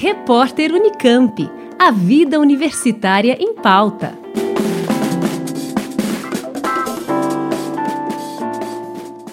[0.00, 1.50] Repórter Unicamp.
[1.76, 4.16] A vida universitária em pauta.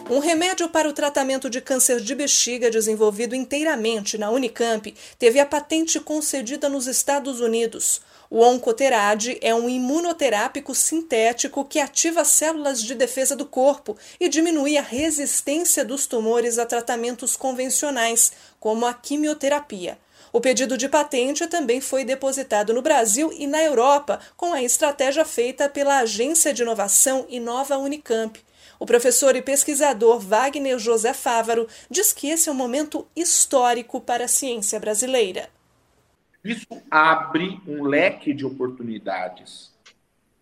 [0.10, 5.46] Um remédio para o tratamento de câncer de bexiga desenvolvido inteiramente na Unicamp teve a
[5.46, 8.02] patente concedida nos Estados Unidos.
[8.28, 14.80] O Oncoterad é um imunoterápico sintético que ativa células de defesa do corpo e diminui
[14.80, 20.00] a resistência dos tumores a tratamentos convencionais, como a quimioterapia.
[20.32, 25.24] O pedido de patente também foi depositado no Brasil e na Europa, com a estratégia
[25.24, 28.40] feita pela Agência de Inovação Inova Unicamp.
[28.80, 34.26] O professor e pesquisador Wagner José Fávaro diz que esse é um momento histórico para
[34.26, 35.50] a ciência brasileira.
[36.44, 39.74] Isso abre um leque de oportunidades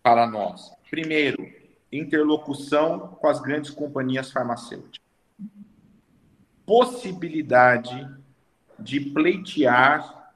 [0.02, 0.72] para nós.
[0.90, 1.48] Primeiro,
[1.90, 5.00] interlocução com as grandes companhias farmacêuticas.
[6.66, 8.06] Possibilidade
[8.78, 10.32] de pleitear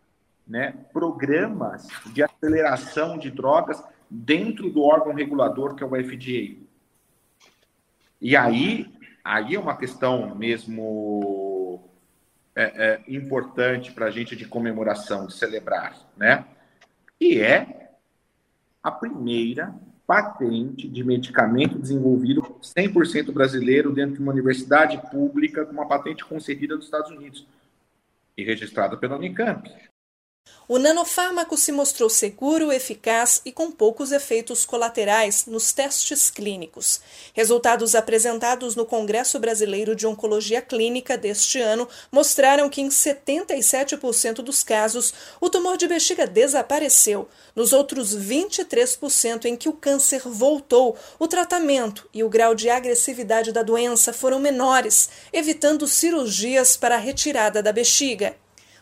[0.47, 6.57] né, programas de aceleração de drogas dentro do órgão regulador que é o FDA.
[8.21, 8.91] E aí,
[9.23, 11.85] aí é uma questão mesmo
[12.57, 16.45] é, é, importante para a gente de comemoração, de celebrar, né?
[17.19, 17.91] Que é
[18.83, 19.75] a primeira
[20.07, 26.75] patente de medicamento desenvolvido 100% brasileiro dentro de uma universidade pública com uma patente concedida
[26.75, 27.47] dos Estados Unidos
[28.39, 29.69] e registrada pela Unicamp.
[30.71, 37.01] O nanofármaco se mostrou seguro, eficaz e com poucos efeitos colaterais nos testes clínicos.
[37.33, 44.63] Resultados apresentados no Congresso Brasileiro de Oncologia Clínica deste ano mostraram que em 77% dos
[44.63, 47.31] casos o tumor de bexiga desapareceu.
[47.57, 53.53] Nos outros 23% em que o câncer voltou, o tratamento e o grau de agressividade
[53.53, 58.37] da doença foram menores, evitando cirurgias para a retirada da bexiga.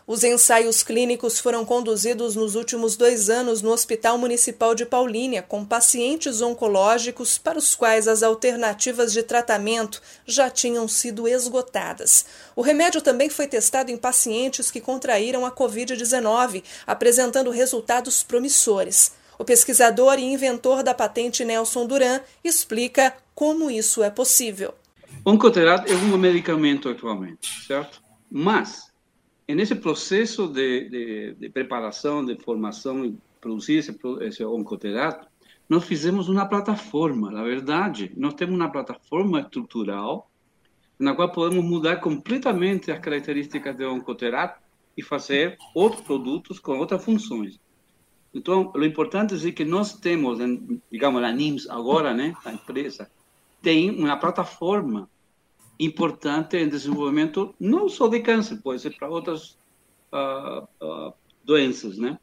[0.09, 5.65] Os ensaios clínicos foram conduzidos nos últimos dois anos no Hospital Municipal de Paulínia, com
[5.65, 12.25] pacientes oncológicos para os quais as alternativas de tratamento já tinham sido esgotadas.
[12.55, 19.11] O remédio também foi testado em pacientes que contraíram a Covid-19, apresentando resultados promissores.
[19.37, 24.73] O pesquisador e inventor da patente Nelson Duran explica como isso é possível.
[25.25, 28.01] Oncoterapia é um medicamento atualmente, certo?
[28.31, 28.87] Mas
[29.55, 34.43] nesse processo de, de, de, preparação, de formação e produzir esse, esse
[35.69, 40.29] nós fizemos uma plataforma, na verdade, nós temos uma plataforma estrutural
[40.97, 44.61] na qual podemos mudar completamente as características do oncoterápico
[44.95, 47.59] e fazer outros produtos com outras funções.
[48.33, 50.39] Então, o importante é que nós temos,
[50.91, 53.09] digamos, a NIMS agora, né, a empresa,
[53.61, 55.09] tem uma plataforma
[55.79, 59.57] importante em desenvolvimento não só de câncer, pode ser para outras
[60.11, 62.17] uh, uh, doenças, né?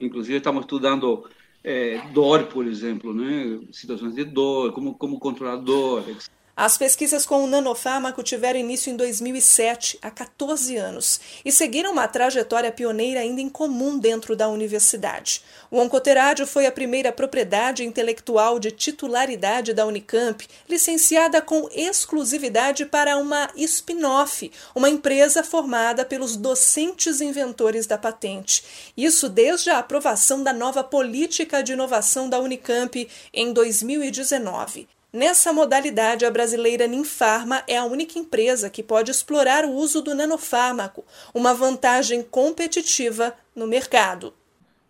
[0.00, 1.28] Inclusive estamos estudando
[1.62, 3.60] é, dor, por exemplo, né?
[3.72, 6.30] Situações de dor, como como controlar dor, etc.
[6.56, 12.06] As pesquisas com o nanofármaco tiveram início em 2007, há 14 anos, e seguiram uma
[12.06, 15.42] trajetória pioneira ainda incomum dentro da universidade.
[15.68, 23.16] O oncoterádio foi a primeira propriedade intelectual de titularidade da Unicamp, licenciada com exclusividade para
[23.16, 28.62] uma spin-off, uma empresa formada pelos docentes inventores da patente.
[28.96, 34.93] Isso desde a aprovação da nova política de inovação da Unicamp em 2019.
[35.14, 40.12] Nessa modalidade, a brasileira Ninfarma é a única empresa que pode explorar o uso do
[40.12, 44.34] nanofármaco, uma vantagem competitiva no mercado.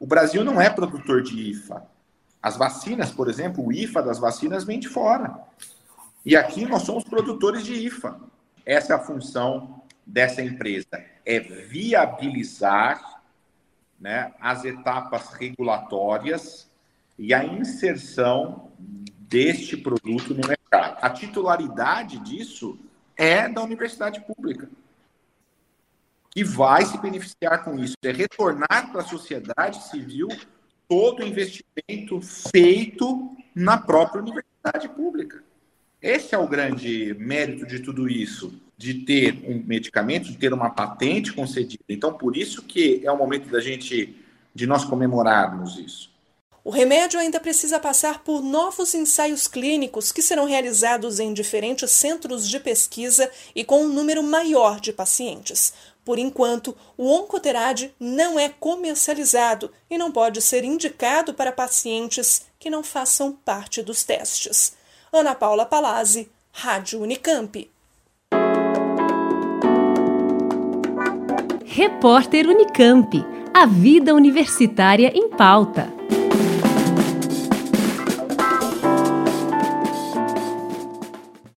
[0.00, 1.86] O Brasil não é produtor de IFA.
[2.42, 5.38] As vacinas, por exemplo, o IFA das vacinas vem de fora.
[6.24, 8.18] E aqui nós somos produtores de IFA.
[8.64, 13.20] Essa é a função dessa empresa, é viabilizar
[14.00, 16.66] né, as etapas regulatórias
[17.18, 18.72] e a inserção
[19.34, 20.96] deste produto no mercado.
[21.02, 22.78] A titularidade disso
[23.16, 24.70] é da universidade pública,
[26.30, 30.28] que vai se beneficiar com isso, é retornar para a sociedade civil
[30.88, 32.20] todo o investimento
[32.52, 35.42] feito na própria universidade pública.
[36.00, 40.70] Esse é o grande mérito de tudo isso, de ter um medicamento, de ter uma
[40.70, 41.82] patente concedida.
[41.88, 44.14] Então, por isso que é o momento da gente,
[44.54, 46.13] de nós comemorarmos isso.
[46.64, 52.48] O remédio ainda precisa passar por novos ensaios clínicos que serão realizados em diferentes centros
[52.48, 55.74] de pesquisa e com um número maior de pacientes.
[56.02, 62.70] Por enquanto, o Oncoterad não é comercializado e não pode ser indicado para pacientes que
[62.70, 64.72] não façam parte dos testes.
[65.12, 67.70] Ana Paula Palazzi, Rádio Unicamp.
[71.66, 73.22] Repórter Unicamp.
[73.52, 75.93] A vida universitária em pauta.